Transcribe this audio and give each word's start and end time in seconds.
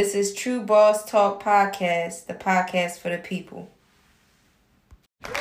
This 0.00 0.14
is 0.14 0.32
True 0.32 0.62
Boss 0.62 1.04
Talk 1.04 1.42
Podcast, 1.42 2.24
the 2.24 2.32
podcast 2.32 3.00
for 3.00 3.10
the 3.10 3.18
people. 3.18 3.68
Hey, 5.26 5.36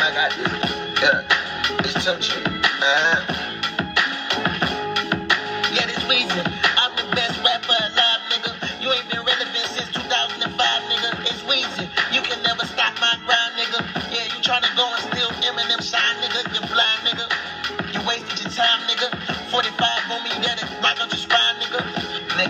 I 0.00 0.10
got 0.12 0.32
this. 0.36 0.52
Yeah, 1.00 1.22
it's 1.78 1.94
Tunechi. 1.94 2.44
Uh-huh. 2.44 3.41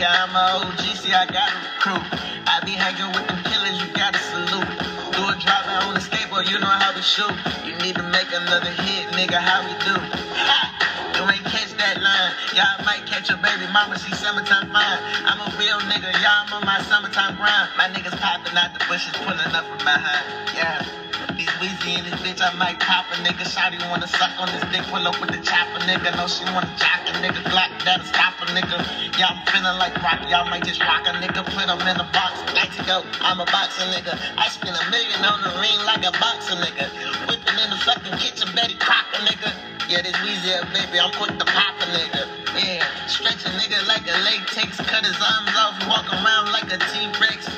I'm 0.04 0.34
a 0.34 0.66
OG, 0.66 0.80
see, 0.98 1.12
I 1.12 1.26
got 1.26 1.52
a 1.52 1.58
recruit. 1.62 2.02
I 2.46 2.60
be 2.64 2.72
hanging 2.72 3.12
with 3.14 3.26
them 3.28 3.38
killers, 3.44 3.78
you 3.78 3.86
gotta 3.94 4.18
salute. 4.18 4.66
Do 5.14 5.28
a 5.30 5.34
driving 5.38 5.78
on 5.86 5.94
the 5.94 6.00
skateboard, 6.00 6.50
you 6.50 6.58
know 6.58 6.66
how 6.66 6.94
we 6.94 7.02
shoot. 7.02 7.30
You 7.64 7.76
need 7.78 7.94
to 7.96 8.02
make 8.02 8.32
another 8.32 8.70
hit, 8.82 9.06
nigga, 9.14 9.38
how 9.38 9.62
we 9.62 9.72
do? 9.84 9.94
Ha! 10.34 11.14
You 11.14 11.22
ain't 11.30 11.44
catch 11.44 11.70
that 11.78 12.00
line. 12.02 12.32
Y'all 12.54 12.84
might 12.84 13.06
catch 13.06 13.30
a 13.30 13.36
baby 13.36 13.66
mama, 13.72 13.98
she 13.98 14.10
summertime 14.14 14.70
fine. 14.72 14.98
I'm 15.24 15.40
a 15.40 15.56
real 15.56 15.78
nigga, 15.86 16.10
y'all 16.22 16.52
on 16.52 16.64
my 16.64 16.82
summertime 16.82 17.36
grind. 17.36 17.70
My 17.76 17.86
niggas 17.88 18.18
popping 18.18 18.56
out 18.56 18.72
the 18.74 18.84
bushes, 18.86 19.12
pulling 19.22 19.54
up 19.54 19.64
from 19.66 19.78
behind. 19.78 20.56
Yeah. 20.56 21.01
These 21.36 21.48
Weezy 21.56 21.98
in 21.98 22.04
this 22.04 22.20
bitch, 22.20 22.40
I 22.44 22.52
might 22.54 22.78
pop 22.78 23.08
a 23.10 23.16
nigga. 23.24 23.48
Shotty 23.48 23.80
wanna 23.88 24.06
suck 24.06 24.36
on 24.38 24.48
this 24.52 24.64
dick, 24.68 24.82
pull 24.92 25.06
up 25.06 25.18
with 25.20 25.30
the 25.30 25.40
chopper, 25.40 25.80
nigga. 25.88 26.12
No, 26.16 26.28
she 26.28 26.44
wanna 26.52 26.68
jock 26.76 27.00
a 27.08 27.12
nigga, 27.24 27.40
Glock 27.48 27.72
that'll 27.84 28.04
stop 28.04 28.36
a 28.42 28.46
nigga. 28.52 28.76
Y'all 29.16 29.36
feeling 29.48 29.78
like 29.78 29.96
rock, 30.02 30.20
y'all 30.28 30.44
might 30.48 30.64
just 30.64 30.80
rock 30.80 31.08
a 31.08 31.12
nigga, 31.16 31.40
put 31.44 31.64
him 31.64 31.80
in 31.88 31.96
a 32.00 32.08
box. 32.12 32.36
Like 32.52 32.74
to 32.76 32.84
go, 32.84 33.04
I'm 33.20 33.40
a 33.40 33.46
boxer 33.46 33.88
nigga. 33.88 34.12
I 34.36 34.48
spend 34.48 34.76
a 34.76 34.84
million 34.90 35.24
on 35.24 35.40
the 35.40 35.52
ring 35.56 35.78
like 35.88 36.04
a 36.04 36.12
boxer 36.20 36.56
nigga. 36.60 36.92
Whipping 37.28 37.58
in 37.58 37.70
the 37.70 37.80
fucking 37.80 38.18
kitchen, 38.18 38.48
Betty 38.54 38.76
Crocker 38.76 39.24
nigga. 39.24 39.56
Yeah, 39.88 40.02
this 40.02 40.16
Weezy 40.20 40.52
baby, 40.72 41.00
I'm 41.00 41.12
quick 41.12 41.38
to 41.38 41.44
pop 41.44 41.80
a 41.80 41.86
nigga. 41.88 42.28
Yeah, 42.60 42.84
stretch 43.06 43.44
a 43.44 43.50
nigga 43.56 43.86
like 43.88 44.04
a 44.04 44.16
latex, 44.20 44.76
cut 44.84 45.04
his 45.04 45.16
arms 45.16 45.56
off, 45.56 45.80
walk 45.88 46.12
around 46.12 46.52
like 46.52 46.68
a 46.72 46.78
T-Rex. 46.92 47.48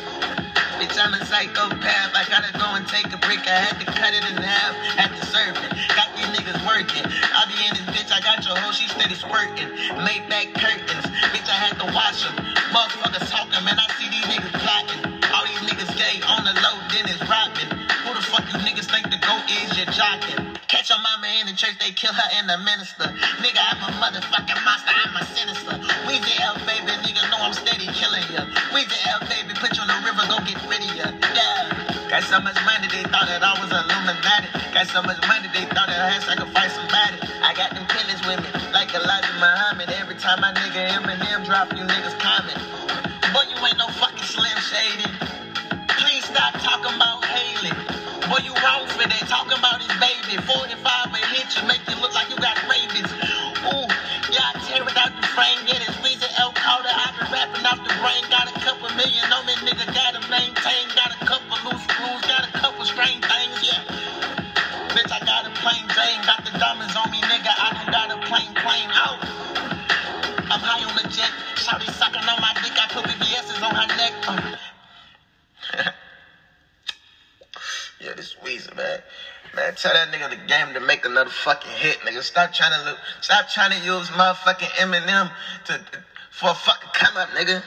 Bitch, 0.79 0.99
I'm 0.99 1.15
a 1.15 1.25
psychopath. 1.25 2.15
I 2.15 2.24
and 2.24 2.24
break. 3.45 3.55
I 3.55 3.61
had 3.61 3.79
to 3.81 3.87
cut 3.87 4.15
it 4.15 4.25
in 4.25 4.37
half, 4.37 4.75
had 4.97 5.11
to 5.17 5.27
serve 5.27 5.57
it. 5.57 5.73
Got 5.97 6.17
these 6.17 6.27
niggas 6.33 6.61
working. 6.67 7.05
I 7.05 7.45
be 7.47 7.57
in 7.67 7.75
this 7.75 7.87
bitch, 7.93 8.13
I 8.13 8.21
got 8.21 8.45
your 8.45 8.57
hoe, 8.57 8.73
she 8.73 8.89
steady 8.89 9.15
squirting. 9.15 9.69
Made 10.05 10.29
back 10.29 10.55
curtains, 10.55 11.07
bitch, 11.33 11.49
I 11.49 11.59
had 11.59 11.79
to 11.81 11.87
wash 11.93 12.23
them. 12.25 12.37
Motherfuckers 12.73 13.29
talking, 13.31 13.65
man, 13.65 13.79
I 13.79 13.87
see 13.99 14.09
these 14.09 14.25
niggas 14.27 14.55
plotting. 14.61 15.03
All 15.33 15.45
these 15.45 15.63
niggas 15.69 15.93
gay 15.97 16.21
on 16.27 16.45
the 16.45 16.55
low, 16.61 16.77
then 16.91 17.05
it's 17.09 17.21
robbing. 17.29 17.71
Who 18.05 18.15
the 18.15 18.23
fuck 18.23 18.45
you 18.53 18.59
niggas 18.61 18.89
think 18.91 19.11
the 19.11 19.19
goat 19.21 19.45
is? 19.51 19.77
You're 19.77 19.91
jocking. 19.93 20.57
Catch 20.69 20.91
your 20.91 21.01
mama 21.01 21.29
in 21.41 21.47
the 21.47 21.53
church, 21.55 21.77
they 21.79 21.93
kill 21.93 22.13
her 22.13 22.29
and 22.35 22.49
the 22.49 22.59
minister. 22.59 23.07
Nigga, 23.43 23.61
I'm 23.61 23.81
a 23.85 23.91
motherfucking 24.01 24.65
monster, 24.65 24.93
I'm 24.93 25.17
a 25.17 25.25
sinister. 25.27 25.77
We 26.07 26.19
the 26.19 26.35
L, 26.43 26.57
baby, 26.67 26.93
nigga, 27.05 27.31
know 27.31 27.39
I'm 27.39 27.53
steady 27.55 27.87
killing 27.93 28.25
ya. 28.33 28.47
We 28.75 28.85
the 28.85 28.99
L, 29.11 29.21
baby, 29.29 29.55
put 29.55 29.77
you 29.77 29.83
on 29.83 29.89
the 29.89 30.01
river, 30.07 30.25
go 30.29 30.39
get. 30.45 30.55
Yeah. 30.84 30.84
Got 32.15 32.31
so 32.31 32.39
much 32.39 32.55
money, 32.63 32.87
they 32.95 33.03
thought 33.11 33.27
that 33.27 33.43
I 33.43 33.59
was 33.59 33.75
Illuminati. 33.75 34.47
Got 34.71 34.87
so 34.87 35.03
much 35.03 35.19
money, 35.27 35.51
they 35.51 35.67
thought 35.67 35.91
that 35.91 35.99
I 35.99 36.15
had 36.15 36.23
sacrificed 36.23 36.79
somebody. 36.79 37.19
I 37.43 37.51
got 37.59 37.75
them 37.75 37.83
killers 37.91 38.23
with 38.23 38.39
me, 38.39 38.55
like 38.71 38.95
Elijah 38.95 39.35
Muhammad. 39.43 39.91
Every 39.91 40.15
time 40.15 40.39
my 40.39 40.55
nigga 40.55 40.95
Eminem 40.95 41.43
drop, 41.43 41.75
you 41.75 41.83
niggas 41.83 42.15
comment. 42.23 42.55
Boy, 43.35 43.51
you 43.51 43.59
ain't 43.67 43.83
no 43.83 43.91
fucking 43.99 44.31
Slim 44.31 44.55
Shady. 44.63 45.11
Please 45.91 46.23
stop 46.31 46.55
talking 46.63 46.95
about 46.95 47.19
Hailie. 47.27 47.75
Boy, 48.31 48.47
you 48.47 48.55
wrong 48.63 48.87
for 48.95 49.11
that. 49.11 49.27
Talking 49.27 49.59
about 49.59 49.83
his 49.83 49.91
baby. 49.99 50.39
45 50.39 51.11
will 51.11 51.19
hit 51.35 51.51
you, 51.59 51.67
make 51.67 51.83
you 51.91 51.99
look 51.99 52.15
like 52.15 52.31
you 52.31 52.39
got 52.39 52.55
rabies. 52.71 53.11
Ooh, 53.75 53.91
I 53.91 54.55
tear 54.63 54.87
out 54.87 55.11
the 55.19 55.27
frame. 55.35 55.67
Jet. 71.79 71.89
Shouty 71.89 71.93
sucking 71.99 72.29
on 72.29 72.41
my 72.41 72.53
dick. 72.55 72.73
I 72.77 72.87
put 72.89 73.05
VVS's 73.05 73.63
on 73.63 73.75
her 73.75 73.97
neck. 73.97 75.95
Yeah, 78.01 78.13
this 78.13 78.35
Weezy, 78.45 78.77
man. 78.77 79.01
Man, 79.57 79.75
tell 79.77 79.95
that 79.95 80.13
nigga 80.13 80.29
the 80.29 80.37
game 80.37 80.75
to 80.75 80.81
make 80.81 81.07
another 81.07 81.31
fucking 81.31 81.71
hit, 81.71 82.01
nigga. 82.01 82.23
Stop 82.23 82.53
trying 82.53 82.79
to 82.79 82.85
look, 82.85 82.99
stop 83.23 83.49
trying 83.49 83.71
to 83.71 83.79
use 83.79 84.09
motherfucking 84.09 84.69
Eminem 84.77 85.31
to 85.67 85.81
for 86.31 86.51
a 86.51 86.55
fucking 86.55 86.91
come 86.93 87.17
up, 87.17 87.31
nigga. 87.31 87.63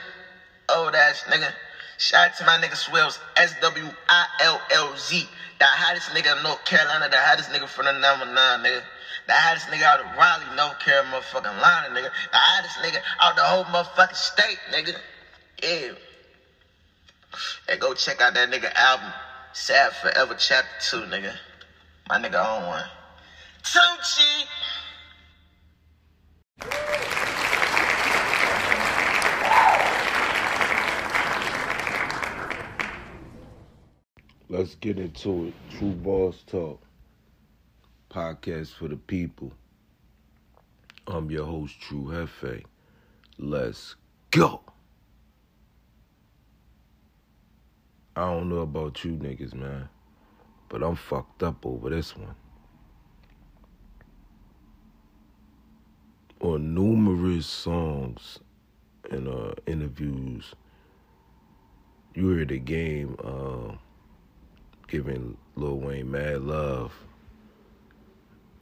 Old 0.69 0.93
ass 0.93 1.23
nigga. 1.27 1.51
Shout 1.97 2.31
out 2.31 2.37
to 2.37 2.45
my 2.45 2.57
nigga 2.57 2.75
Swillz, 2.75 3.17
S 3.35 3.55
W 3.61 3.89
I 4.09 4.25
L 4.41 4.61
L 4.73 4.95
Z. 4.95 5.27
The 5.59 5.65
hottest 5.65 6.09
nigga 6.09 6.37
in 6.37 6.43
North 6.43 6.63
Carolina, 6.65 7.09
the 7.09 7.17
hottest 7.17 7.49
nigga 7.49 7.67
from 7.67 7.85
the 7.85 7.93
number 7.93 8.25
nine, 8.25 8.59
nigga. 8.59 8.83
The 9.27 9.33
hottest 9.33 9.67
nigga 9.67 9.83
out 9.83 9.99
of 9.99 10.05
Raleigh, 10.17 10.55
North 10.55 10.79
Carolina, 10.79 11.17
motherfucking 11.17 11.61
line, 11.61 11.91
nigga. 11.91 12.09
The 12.31 12.37
hottest 12.37 12.77
nigga 12.77 13.01
out 13.19 13.35
the 13.35 13.43
whole 13.43 13.65
motherfucking 13.65 14.15
state, 14.15 14.57
nigga. 14.71 14.95
Yeah. 15.61 15.91
Hey, 17.67 17.77
go 17.77 17.93
check 17.93 18.21
out 18.21 18.33
that 18.35 18.49
nigga 18.49 18.73
album, 18.73 19.11
Sad 19.51 19.91
Forever 20.01 20.33
Chapter 20.39 20.69
2, 20.79 20.97
nigga. 21.07 21.33
My 22.07 22.17
nigga 22.19 22.41
on 22.41 22.67
one. 22.67 22.85
Tucci! 23.63 24.45
Let's 34.47 34.75
get 34.75 34.97
into 34.97 35.47
it. 35.47 35.53
True 35.77 35.91
Boss 35.91 36.43
Talk. 36.47 36.86
Podcast 38.17 38.73
for 38.73 38.87
the 38.87 38.95
people. 38.95 39.51
I'm 41.05 41.29
your 41.29 41.45
host, 41.45 41.79
True 41.79 42.05
Hefe. 42.05 42.63
Let's 43.37 43.95
go. 44.31 44.61
I 48.15 48.21
don't 48.21 48.49
know 48.49 48.61
about 48.61 49.05
you 49.05 49.11
niggas, 49.11 49.53
man, 49.53 49.87
but 50.67 50.81
I'm 50.81 50.95
fucked 50.95 51.43
up 51.43 51.63
over 51.63 51.91
this 51.91 52.17
one. 52.17 52.33
On 56.41 56.73
numerous 56.73 57.45
songs 57.45 58.39
and 59.11 59.27
uh, 59.27 59.53
interviews, 59.67 60.55
you 62.15 62.29
hear 62.31 62.45
the 62.45 62.57
game 62.57 63.15
uh, 63.23 63.75
giving 64.87 65.37
Lil 65.55 65.77
Wayne 65.77 66.09
mad 66.09 66.41
love. 66.41 66.91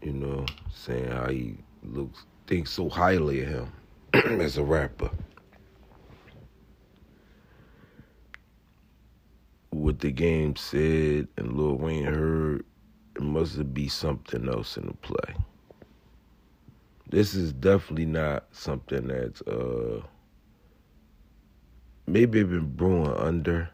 You 0.05 0.13
know, 0.13 0.45
saying 0.71 1.09
how 1.09 1.29
he 1.31 1.57
looks, 1.81 2.25
thinks 2.45 2.69
so 2.69 2.89
highly 2.89 3.41
of 3.41 3.49
him 3.49 3.71
as 4.39 4.55
a 4.55 4.63
rapper. 4.63 5.09
What 9.71 9.99
the 10.01 10.11
game 10.11 10.57
said 10.57 11.27
and 11.37 11.57
Lil 11.57 11.77
Wayne 11.79 12.03
heard, 12.03 12.65
it 13.15 13.23
must 13.23 13.73
be 13.73 13.87
something 13.87 14.47
else 14.47 14.77
in 14.77 14.85
the 14.85 14.93
play. 14.93 15.35
This 17.09 17.33
is 17.33 17.51
definitely 17.51 18.05
not 18.05 18.45
something 18.51 19.07
that's 19.07 19.41
uh 19.41 20.03
maybe 22.05 22.43
been 22.43 22.75
brewing 22.75 23.11
under. 23.15 23.71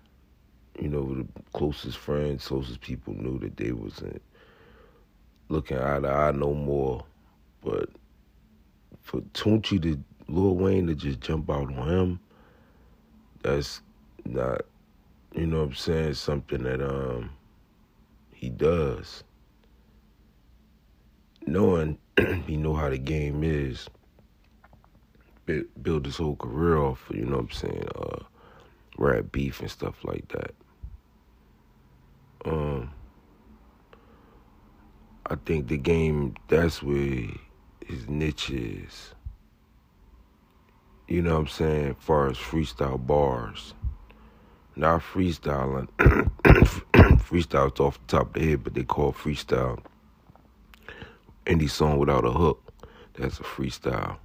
You 0.80 0.88
know, 0.88 1.14
the 1.14 1.28
closest 1.52 1.98
friends, 1.98 2.48
closest 2.48 2.80
people 2.80 3.16
knew 3.16 3.38
that 3.40 3.58
they 3.58 3.74
wasn't 3.74 4.22
looking 5.52 5.78
eye 5.78 6.00
to 6.00 6.10
eye 6.10 6.32
no 6.32 6.54
more. 6.54 7.04
But 7.64 7.90
for 9.02 9.22
Tunechi 9.34 9.82
to 9.84 10.04
Lil 10.28 10.56
Wayne 10.56 10.88
to 10.88 10.96
just 10.96 11.22
jump 11.22 11.50
out 11.50 11.76
on 11.76 11.90
him, 11.90 12.20
that's 13.44 13.82
not, 14.26 14.62
you 15.36 15.48
know 15.48 15.60
what 15.60 15.70
I'm 15.70 15.76
saying, 15.76 16.14
something 16.16 16.64
that 16.64 16.82
um 16.82 17.32
he 18.34 18.50
does. 18.50 19.24
Knowing 21.46 21.98
he 22.48 22.58
know 22.58 22.74
how 22.76 22.90
the 22.90 22.98
game 22.98 23.44
is, 23.44 23.88
bu- 25.46 25.68
build 25.82 26.06
his 26.06 26.18
whole 26.18 26.36
career 26.36 26.78
off, 26.78 27.10
you 27.14 27.26
know 27.26 27.38
what 27.38 27.46
I'm 27.46 27.52
saying, 27.52 27.86
uh, 27.96 28.20
rap 28.98 29.26
beef 29.32 29.60
and 29.62 29.72
stuff 29.72 30.04
like 30.04 30.28
that. 30.30 30.54
I 35.32 35.36
think 35.46 35.70
the 35.70 35.78
game 35.78 36.36
that's 36.50 36.84
where 36.84 37.24
his 37.86 38.10
niche 38.10 38.50
is. 38.50 39.14
You 41.08 41.22
know 41.22 41.36
what 41.36 41.40
I'm 41.40 41.48
saying? 41.48 41.88
As 41.92 42.04
far 42.04 42.30
as 42.30 42.36
freestyle 42.36 43.08
bars. 43.08 43.74
Not 44.76 45.00
freestyling. 45.00 45.88
freestyle's 47.24 47.80
off 47.80 47.98
the 48.02 48.18
top 48.18 48.28
of 48.28 48.42
the 48.42 48.50
head, 48.50 48.64
but 48.66 48.74
they 48.74 48.84
call 48.84 49.14
freestyle 49.14 49.80
any 51.48 51.68
song 51.68 51.98
without 51.98 52.26
a 52.26 52.32
hook. 52.32 52.62
That's 53.14 53.40
a 53.40 53.44
freestyle. 53.44 54.18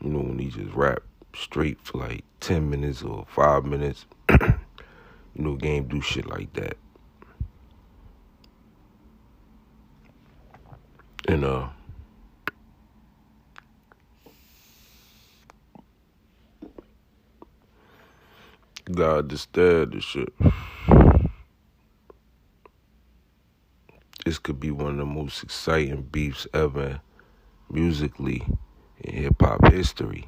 You 0.00 0.10
know, 0.10 0.20
when 0.20 0.38
he 0.38 0.50
just 0.50 0.72
rap 0.74 1.02
straight 1.34 1.80
for 1.82 1.98
like 1.98 2.22
10 2.38 2.70
minutes 2.70 3.02
or 3.02 3.26
5 3.34 3.64
minutes. 3.64 4.06
you 4.30 4.38
know, 5.34 5.56
game 5.56 5.88
do 5.88 6.00
shit 6.00 6.26
like 6.26 6.52
that. 6.52 6.76
And, 11.30 11.44
uh, 11.44 11.68
gotta 18.90 19.18
understand 19.18 19.92
this 19.92 20.02
shit. 20.02 20.32
This 24.24 24.40
could 24.40 24.58
be 24.58 24.72
one 24.72 24.90
of 24.90 24.96
the 24.96 25.04
most 25.04 25.44
exciting 25.44 26.02
beefs 26.02 26.48
ever 26.52 27.00
musically 27.70 28.44
in 28.98 29.22
hip 29.22 29.40
hop 29.40 29.72
history. 29.72 30.26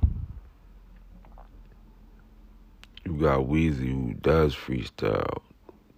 You 3.04 3.14
got 3.14 3.40
Weezy 3.40 3.90
who 3.90 4.14
does 4.14 4.54
freestyle 4.54 5.42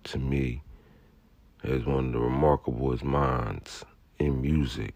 to 0.05 0.19
me 0.19 0.63
as 1.63 1.85
one 1.85 2.07
of 2.07 2.13
the 2.13 2.21
remarkable 2.21 2.97
minds 3.05 3.85
in 4.19 4.41
music. 4.41 4.95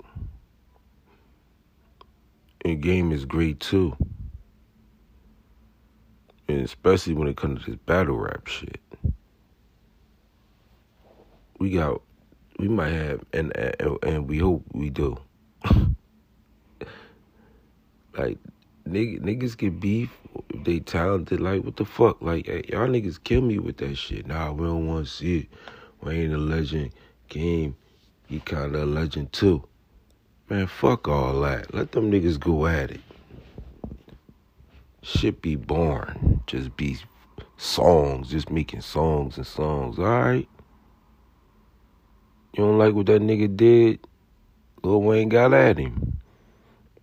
And 2.64 2.80
game 2.82 3.12
is 3.12 3.24
great 3.24 3.60
too. 3.60 3.96
And 6.48 6.60
especially 6.60 7.14
when 7.14 7.28
it 7.28 7.36
comes 7.36 7.64
to 7.64 7.72
this 7.72 7.80
battle 7.86 8.16
rap 8.16 8.46
shit. 8.46 8.80
We 11.58 11.70
got 11.70 12.00
we 12.58 12.68
might 12.68 12.92
have 12.92 13.24
and 13.32 13.56
and, 13.56 13.98
and 14.02 14.28
we 14.28 14.38
hope 14.38 14.64
we 14.72 14.90
do. 14.90 15.18
like 18.16 18.38
niggas, 18.88 19.20
niggas 19.20 19.56
get 19.56 19.80
beef 19.80 20.10
if 20.50 20.64
they 20.64 20.80
talented. 20.80 21.40
Like 21.40 21.64
what 21.64 21.76
the 21.76 21.84
fuck? 21.84 22.20
Like 22.20 22.46
hey, 22.46 22.64
y'all 22.68 22.88
niggas 22.88 23.22
kill 23.22 23.42
me 23.42 23.58
with 23.58 23.76
that 23.78 23.96
shit. 23.96 24.26
Nah, 24.26 24.52
we 24.52 24.66
don't 24.66 24.86
want 24.86 25.06
to 25.06 25.10
see 25.10 25.38
it. 25.38 25.48
We 26.00 26.14
ain't 26.14 26.34
a 26.34 26.38
legend. 26.38 26.92
Game, 27.28 27.76
he 28.28 28.40
kind 28.40 28.74
of 28.74 28.82
a 28.82 28.86
legend 28.86 29.32
too. 29.32 29.64
Man, 30.50 30.66
fuck 30.66 31.08
all 31.08 31.40
that. 31.40 31.74
Let 31.74 31.92
them 31.92 32.10
niggas 32.10 32.38
go 32.38 32.66
at 32.66 32.90
it. 32.90 33.00
Shit 35.02 35.40
be 35.40 35.56
born. 35.56 36.42
Just 36.46 36.76
be 36.76 36.98
songs, 37.56 38.30
just 38.30 38.50
making 38.50 38.82
songs 38.82 39.36
and 39.36 39.46
songs. 39.46 39.98
All 39.98 40.04
right. 40.04 40.48
You 42.52 42.64
don't 42.64 42.78
like 42.78 42.94
what 42.94 43.06
that 43.06 43.22
nigga 43.22 43.56
did? 43.56 44.00
Lil 44.82 45.02
Wayne 45.02 45.28
got 45.28 45.54
at 45.54 45.78
him. 45.78 46.20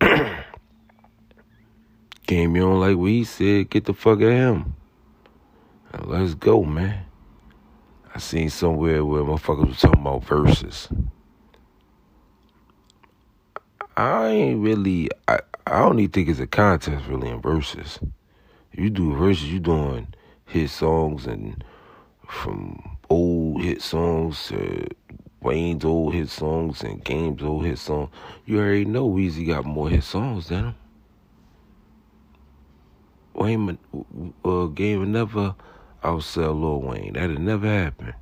Game, 2.26 2.56
you 2.56 2.62
don't 2.62 2.80
like 2.80 2.96
what 2.96 3.10
he 3.10 3.24
said? 3.24 3.70
Get 3.70 3.84
the 3.84 3.94
fuck 3.94 4.20
at 4.20 4.30
him. 4.30 4.74
Now 5.92 6.04
let's 6.06 6.34
go, 6.34 6.64
man. 6.64 7.04
I 8.14 8.18
seen 8.18 8.50
somewhere 8.50 9.04
where 9.04 9.22
motherfuckers 9.22 9.68
was 9.68 9.80
talking 9.80 10.00
about 10.00 10.24
verses. 10.24 10.88
I 13.96 14.28
ain't 14.28 14.62
really. 14.62 15.08
I 15.26 15.40
I 15.66 15.80
don't 15.80 15.98
even 15.98 16.12
think 16.12 16.28
it's 16.28 16.38
a 16.38 16.46
contest 16.46 17.06
really 17.08 17.28
in 17.28 17.40
verses. 17.40 17.98
You 18.72 18.90
do 18.90 19.14
verses, 19.16 19.50
you 19.52 19.58
doing 19.58 20.08
hit 20.44 20.70
songs 20.70 21.26
and 21.26 21.64
from 22.28 22.98
old 23.08 23.62
hit 23.62 23.80
songs 23.82 24.48
to 24.48 24.86
Wayne's 25.40 25.84
old 25.84 26.14
hit 26.14 26.28
songs 26.28 26.82
and 26.82 27.02
Game's 27.02 27.42
old 27.42 27.64
hit 27.64 27.78
songs. 27.78 28.10
You 28.44 28.58
already 28.58 28.84
know 28.84 29.08
Weezy 29.08 29.46
got 29.46 29.64
more 29.64 29.88
hit 29.88 30.04
songs 30.04 30.48
than 30.48 30.66
him. 30.66 30.74
Wayne, 33.34 33.78
uh, 34.44 34.66
Game 34.66 35.12
never 35.12 35.54
outsell 36.02 36.60
Lil 36.60 36.82
Wayne. 36.82 37.12
That'll 37.14 37.38
never 37.38 37.66
happen. 37.66 38.14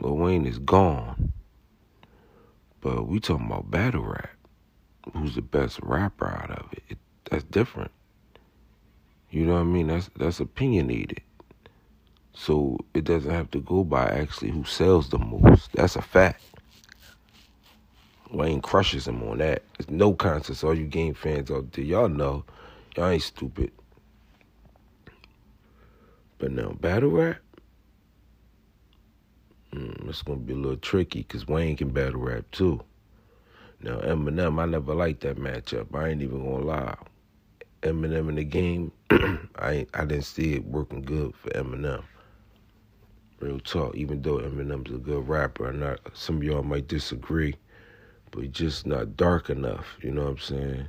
Lil 0.00 0.16
Wayne 0.16 0.46
is 0.46 0.58
gone. 0.58 1.32
But 2.80 3.06
we 3.06 3.20
talking 3.20 3.46
about 3.46 3.70
battle 3.70 4.04
rap. 4.04 4.30
Who's 5.12 5.34
the 5.34 5.42
best 5.42 5.80
rapper 5.82 6.28
out 6.28 6.50
of 6.50 6.72
it? 6.72 6.82
it 6.90 6.98
that's 7.30 7.44
different. 7.44 7.90
You 9.30 9.46
know 9.46 9.54
what 9.54 9.60
I 9.60 9.64
mean? 9.64 9.88
That's 9.88 10.10
that's 10.16 10.40
opinionated. 10.40 11.22
So 12.34 12.78
it 12.94 13.04
doesn't 13.04 13.30
have 13.30 13.50
to 13.52 13.60
go 13.60 13.84
by 13.84 14.06
actually 14.06 14.50
who 14.50 14.64
sells 14.64 15.08
the 15.10 15.18
most. 15.18 15.72
That's 15.72 15.96
a 15.96 16.02
fact. 16.02 16.42
Wayne 18.30 18.62
crushes 18.62 19.06
him 19.06 19.22
on 19.24 19.38
that. 19.38 19.62
There's 19.76 19.90
no 19.90 20.14
contest. 20.14 20.64
All 20.64 20.74
you 20.74 20.86
game 20.86 21.14
fans 21.14 21.50
out 21.50 21.72
there, 21.72 21.84
y'all 21.84 22.08
know. 22.08 22.44
Y'all 22.96 23.08
ain't 23.08 23.22
stupid. 23.22 23.72
But 26.38 26.52
now, 26.52 26.70
battle 26.72 27.10
rap, 27.10 27.36
mm, 29.72 30.08
it's 30.08 30.22
to 30.22 30.36
be 30.36 30.54
a 30.54 30.56
little 30.56 30.76
tricky 30.76 31.20
because 31.20 31.46
Wayne 31.46 31.76
can 31.76 31.90
battle 31.90 32.20
rap 32.20 32.44
too. 32.50 32.82
Now, 33.82 33.98
Eminem, 33.98 34.60
I 34.60 34.66
never 34.66 34.94
liked 34.94 35.22
that 35.22 35.38
matchup. 35.38 35.94
I 35.94 36.08
ain't 36.08 36.22
even 36.22 36.44
to 36.44 36.64
lie. 36.64 36.96
Eminem 37.82 38.28
in 38.28 38.36
the 38.36 38.44
game, 38.44 38.92
I 39.10 39.86
I 39.94 40.04
didn't 40.04 40.24
see 40.24 40.54
it 40.54 40.64
working 40.64 41.02
good 41.02 41.34
for 41.34 41.50
Eminem. 41.50 42.04
Real 43.40 43.58
talk. 43.60 43.96
Even 43.96 44.22
though 44.22 44.38
Eminem's 44.38 44.92
a 44.92 44.98
good 44.98 45.26
rapper, 45.26 45.68
and 45.68 45.98
some 46.14 46.36
of 46.36 46.44
y'all 46.44 46.62
might 46.62 46.86
disagree, 46.86 47.56
but 48.30 48.52
just 48.52 48.86
not 48.86 49.16
dark 49.16 49.50
enough. 49.50 49.96
You 50.00 50.12
know 50.12 50.22
what 50.22 50.30
I'm 50.30 50.38
saying? 50.38 50.88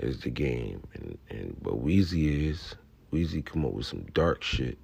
As 0.00 0.20
the 0.20 0.30
game, 0.30 0.82
and 0.94 1.18
and 1.30 1.56
but 1.62 1.82
Weezy 1.82 2.50
is. 2.50 2.74
Weezy 3.12 3.44
come 3.44 3.64
up 3.64 3.72
with 3.72 3.86
some 3.86 4.04
dark 4.12 4.42
shit 4.42 4.76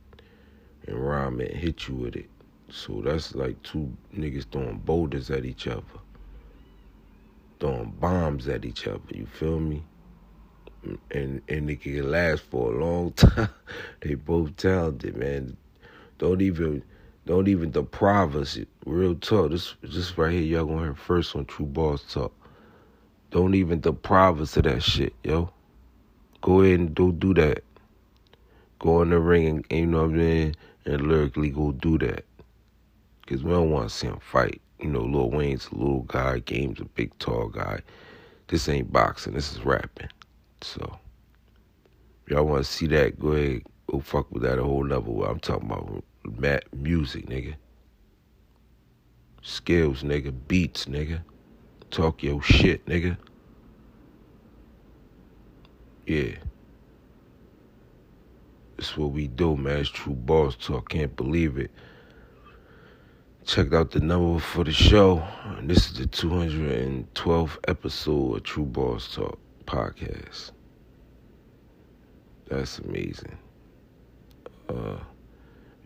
and 0.87 0.97
rhyme 0.97 1.41
it 1.41 1.51
and 1.53 1.61
hit 1.61 1.89
you 1.89 1.95
with 1.95 2.17
it. 2.17 2.31
So 2.71 3.03
that's 3.05 3.35
like 3.35 3.63
two 3.63 3.93
niggas 4.17 4.47
throwing 4.51 4.79
boulders 4.79 5.31
at 5.31 5.45
each 5.45 5.67
other, 5.67 5.83
throwing 7.65 7.91
bombs 7.93 8.47
at 8.47 8.67
each 8.67 8.87
other. 8.87 9.01
You 9.09 9.25
feel 9.25 9.59
me? 9.59 9.83
And 11.11 11.41
and 11.49 11.71
it 11.71 11.81
can 11.81 12.11
last 12.11 12.43
for 12.43 12.75
a 12.75 12.79
long 12.79 13.13
time. 13.17 13.49
they 14.03 14.15
both 14.17 14.55
talented, 14.57 15.17
man. 15.17 15.57
Don't 16.19 16.43
even 16.43 16.83
don't 17.25 17.49
even 17.49 17.71
deprive 17.71 18.37
us. 18.37 18.59
Real 18.85 19.15
talk. 19.15 19.51
This 19.51 19.77
this 19.83 20.19
right 20.19 20.33
here, 20.33 20.43
y'all 20.43 20.67
gonna 20.67 20.83
hear 20.83 20.95
first 20.95 21.35
on 21.35 21.47
True 21.47 21.65
Boss 21.65 22.03
Talk. 22.13 22.35
Don't 23.31 23.55
even 23.55 23.81
deprive 23.81 24.43
us 24.43 24.59
of 24.59 24.65
that 24.65 24.83
shit, 24.83 25.15
yo. 25.25 25.51
Go 26.43 26.61
ahead 26.61 26.81
and 26.81 26.95
do 26.95 27.13
do 27.13 27.33
that. 27.33 27.65
Go 28.79 29.01
in 29.01 29.09
the 29.09 29.19
ring 29.19 29.65
and 29.71 29.81
you 29.81 29.87
know 29.87 30.03
what 30.03 30.11
I 30.11 30.19
mean, 30.19 30.55
and 30.85 31.09
lyrically 31.09 31.49
go 31.49 31.73
do 31.73 31.97
that. 31.99 32.27
Cause 33.27 33.43
we 33.43 33.53
don't 33.53 33.71
want 33.71 33.89
to 33.89 33.95
see 33.95 34.07
him 34.07 34.19
fight. 34.21 34.61
You 34.85 34.91
know, 34.91 35.01
Lil 35.01 35.31
Wayne's 35.31 35.67
a 35.73 35.77
little 35.77 36.03
guy, 36.03 36.41
Game's 36.41 36.79
a 36.79 36.85
big 36.85 37.19
tall 37.19 37.49
guy. 37.49 37.81
This 38.49 38.69
ain't 38.69 38.93
boxing. 38.93 39.33
This 39.33 39.51
is 39.51 39.65
rapping. 39.65 40.11
So, 40.61 40.99
y'all 42.29 42.45
want 42.45 42.67
to 42.67 42.71
see 42.71 42.87
that? 42.89 43.19
Go 43.19 43.29
ahead, 43.29 43.63
go 43.87 44.01
fuck 44.01 44.31
with 44.31 44.43
that 44.43 44.59
a 44.59 44.63
whole 44.63 44.87
level. 44.87 45.25
I'm 45.25 45.41
talking 45.41 45.71
about 45.71 46.05
mat 46.39 46.65
music, 46.75 47.25
nigga. 47.29 47.55
Skills, 49.41 50.03
nigga. 50.03 50.35
Beats, 50.49 50.85
nigga. 50.85 51.23
Talk 51.91 52.23
your 52.23 52.43
shit, 52.43 52.85
nigga. 52.85 53.17
Yeah. 56.07 56.37
It's 58.77 58.99
what 58.99 59.13
we 59.13 59.29
do, 59.29 59.57
man. 59.57 59.79
It's 59.79 59.89
true 59.89 60.13
boss 60.13 60.57
talk. 60.57 60.91
Can't 60.91 61.17
believe 61.17 61.57
it. 61.57 61.71
Checked 63.47 63.75
out 63.75 63.91
the 63.91 64.01
number 64.01 64.41
for 64.41 64.65
the 64.65 64.73
show. 64.73 65.23
This 65.61 65.91
is 65.91 65.99
the 65.99 66.07
212th 66.07 67.59
episode 67.69 68.37
of 68.37 68.43
True 68.43 68.65
Boss 68.65 69.15
Talk 69.15 69.39
podcast. 69.67 70.53
That's 72.49 72.79
amazing. 72.79 73.37
Uh, 74.67 74.97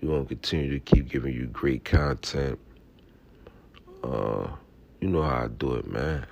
we 0.01 0.07
want 0.07 0.29
to 0.29 0.37
continue 0.37 0.71
to 0.71 0.79
keep 0.79 1.09
giving 1.09 1.35
you 1.35 1.47
great 1.47 1.85
content. 1.85 2.61
Uh, 4.05 4.47
you 5.01 5.09
know 5.09 5.23
how 5.23 5.45
I 5.45 5.49
do 5.49 5.75
it, 5.75 5.89
man. 5.89 6.27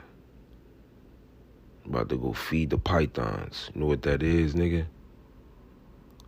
I'm 1.84 1.90
about 1.90 2.08
to 2.10 2.16
go 2.18 2.34
feed 2.34 2.70
the 2.70 2.78
pythons. 2.78 3.72
You 3.74 3.80
know 3.80 3.86
what 3.88 4.02
that 4.02 4.22
is, 4.22 4.54
nigga? 4.54 4.86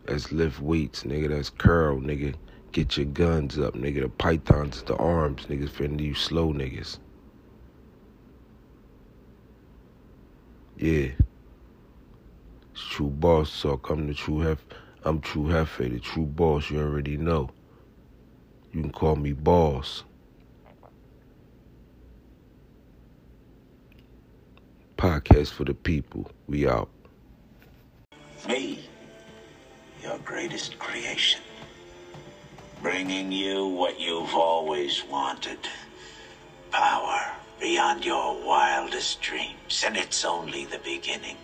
That's 0.03 0.33
lift 0.33 0.59
weights, 0.59 1.03
nigga. 1.03 1.29
That's 1.29 1.49
curl, 1.49 2.01
nigga. 2.01 2.35
Get 2.71 2.97
your 2.97 3.07
guns 3.07 3.57
up, 3.57 3.73
nigga. 3.73 4.01
The 4.03 4.09
pythons, 4.09 4.83
the 4.83 4.95
arms, 4.97 5.45
niggas 5.47 5.69
finna 5.69 6.01
you 6.01 6.13
slow 6.13 6.53
niggas. 6.53 6.99
Yeah. 10.77 11.09
It's 12.71 12.87
true 12.89 13.09
boss 13.09 13.51
So 13.51 13.81
I'm 13.89 14.07
the 14.07 14.13
true 14.13 14.39
hef 14.39 14.65
I'm 15.03 15.19
true 15.21 15.45
hefe, 15.45 15.89
the 15.91 15.99
true 15.99 16.25
boss, 16.25 16.69
you 16.69 16.79
already 16.79 17.17
know. 17.17 17.49
You 18.71 18.81
can 18.81 18.91
call 18.91 19.15
me 19.15 19.33
boss. 19.33 20.03
Podcast 24.97 25.53
for 25.53 25.63
the 25.63 25.73
people. 25.73 26.29
We 26.47 26.67
out. 26.67 26.89
Me, 28.47 28.79
your 30.03 30.19
greatest 30.19 30.77
creation. 30.79 31.41
Bringing 32.99 33.31
you 33.31 33.65
what 33.65 33.97
you've 33.97 34.35
always 34.35 35.05
wanted. 35.05 35.59
Power 36.69 37.31
beyond 37.57 38.03
your 38.03 38.35
wildest 38.45 39.21
dreams, 39.21 39.85
and 39.85 39.95
it's 39.95 40.25
only 40.25 40.65
the 40.65 40.79
beginning. 40.79 41.37